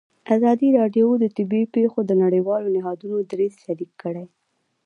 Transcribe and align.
ازادي 0.35 0.67
راډیو 0.79 1.07
د 1.19 1.25
طبیعي 1.37 1.65
پېښې 1.75 2.01
د 2.05 2.11
نړیوالو 2.23 2.67
نهادونو 2.77 3.17
دریځ 3.31 3.53
شریک 3.63 3.91
کړی. 4.01 4.25